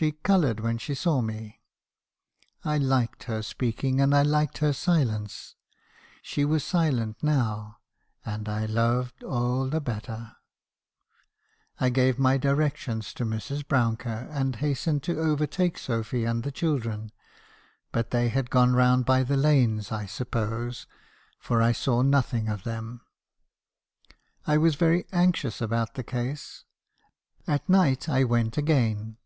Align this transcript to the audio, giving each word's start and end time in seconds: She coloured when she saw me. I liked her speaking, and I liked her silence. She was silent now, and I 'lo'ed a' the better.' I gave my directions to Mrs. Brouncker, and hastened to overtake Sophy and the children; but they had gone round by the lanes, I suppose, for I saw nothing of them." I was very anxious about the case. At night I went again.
She 0.00 0.12
coloured 0.12 0.60
when 0.60 0.78
she 0.78 0.94
saw 0.94 1.20
me. 1.20 1.60
I 2.64 2.78
liked 2.78 3.24
her 3.24 3.42
speaking, 3.42 4.00
and 4.00 4.14
I 4.14 4.22
liked 4.22 4.58
her 4.58 4.72
silence. 4.72 5.56
She 6.22 6.42
was 6.42 6.64
silent 6.64 7.18
now, 7.22 7.76
and 8.24 8.48
I 8.48 8.64
'lo'ed 8.66 9.12
a' 9.22 9.68
the 9.70 9.80
better.' 9.80 10.36
I 11.78 11.90
gave 11.90 12.18
my 12.18 12.38
directions 12.38 13.12
to 13.14 13.26
Mrs. 13.26 13.66
Brouncker, 13.68 14.26
and 14.30 14.56
hastened 14.56 15.02
to 15.02 15.20
overtake 15.20 15.76
Sophy 15.76 16.24
and 16.24 16.44
the 16.44 16.52
children; 16.52 17.10
but 17.92 18.10
they 18.10 18.28
had 18.30 18.48
gone 18.48 18.72
round 18.72 19.04
by 19.04 19.22
the 19.22 19.36
lanes, 19.36 19.92
I 19.92 20.06
suppose, 20.06 20.86
for 21.38 21.60
I 21.60 21.72
saw 21.72 22.00
nothing 22.00 22.48
of 22.48 22.62
them." 22.62 23.02
I 24.46 24.56
was 24.56 24.76
very 24.76 25.04
anxious 25.12 25.60
about 25.60 25.92
the 25.94 26.04
case. 26.04 26.64
At 27.46 27.68
night 27.68 28.08
I 28.08 28.24
went 28.24 28.56
again. 28.56 29.18